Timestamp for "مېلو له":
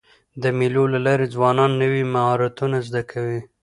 0.57-0.99